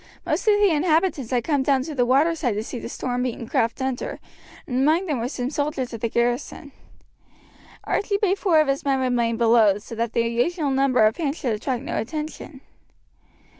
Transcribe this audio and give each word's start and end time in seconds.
Most 0.25 0.47
of 0.47 0.59
the 0.59 0.71
inhabitants 0.71 1.29
had 1.29 1.43
come 1.43 1.61
down 1.61 1.83
to 1.83 1.93
the 1.93 2.07
water 2.07 2.33
side 2.33 2.55
to 2.55 2.63
see 2.63 2.79
the 2.79 2.89
storm 2.89 3.21
beaten 3.21 3.47
craft 3.47 3.79
enter, 3.83 4.19
and 4.65 4.77
among 4.77 5.05
them 5.05 5.19
were 5.19 5.29
some 5.29 5.51
soldiers 5.51 5.93
of 5.93 6.01
the 6.01 6.09
garrison. 6.09 6.71
Archie 7.83 8.17
bade 8.17 8.39
four 8.39 8.59
of 8.59 8.67
his 8.67 8.83
men 8.83 8.99
remain 8.99 9.37
below, 9.37 9.77
so 9.77 9.93
that 9.93 10.13
the 10.13 10.25
unusual 10.25 10.71
number 10.71 11.05
of 11.05 11.17
hands 11.17 11.37
should 11.37 11.53
attract 11.53 11.83
no 11.83 11.97
attention. 11.99 12.61